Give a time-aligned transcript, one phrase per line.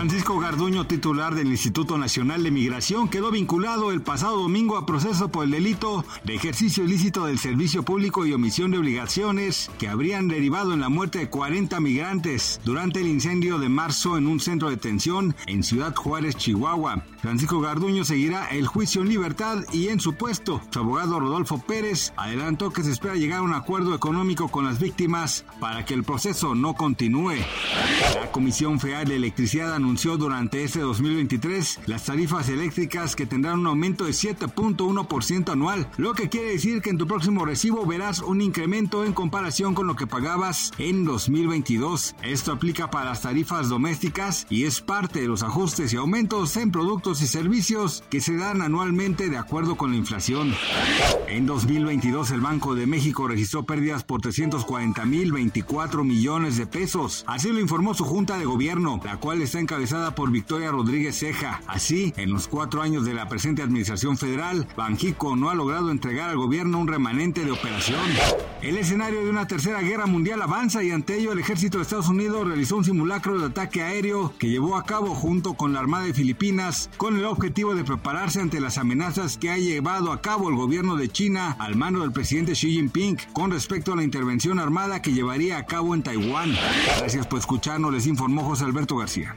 [0.00, 5.28] Francisco Garduño, titular del Instituto Nacional de Migración, quedó vinculado el pasado domingo a proceso
[5.28, 10.26] por el delito de ejercicio ilícito del servicio público y omisión de obligaciones que habrían
[10.26, 14.70] derivado en la muerte de 40 migrantes durante el incendio de marzo en un centro
[14.70, 17.04] de detención en Ciudad Juárez, Chihuahua.
[17.20, 20.62] Francisco Garduño seguirá el juicio en libertad y en su puesto.
[20.70, 24.80] Su abogado Rodolfo Pérez adelantó que se espera llegar a un acuerdo económico con las
[24.80, 27.34] víctimas para que el proceso no continúe.
[28.14, 33.66] La Comisión Federal de Electricidad anunció durante este 2023 las tarifas eléctricas que tendrán un
[33.66, 38.40] aumento de 7.1% anual, lo que quiere decir que en tu próximo recibo verás un
[38.40, 42.14] incremento en comparación con lo que pagabas en 2022.
[42.22, 46.70] Esto aplica para las tarifas domésticas y es parte de los ajustes y aumentos en
[46.70, 50.54] productos y servicios que se dan anualmente de acuerdo con la inflación.
[51.26, 57.24] En 2022 el Banco de México registró pérdidas por 340.024 millones de pesos.
[57.26, 61.62] Así lo informó su Junta de Gobierno, la cual está encabezada por Victoria Rodríguez Ceja.
[61.66, 66.28] Así, en los cuatro años de la presente administración federal, Banjico no ha logrado entregar
[66.28, 68.02] al gobierno un remanente de operación.
[68.60, 72.10] El escenario de una tercera guerra mundial avanza y ante ello el ejército de Estados
[72.10, 76.04] Unidos realizó un simulacro de ataque aéreo que llevó a cabo junto con la Armada
[76.04, 80.50] de Filipinas con el objetivo de prepararse ante las amenazas que ha llevado a cabo
[80.50, 84.58] el gobierno de China al mando del presidente Xi Jinping con respecto a la intervención
[84.58, 86.54] armada que llevaría a cabo en Taiwán.
[86.98, 89.36] Gracias por escucharnos, les informó José Alberto García.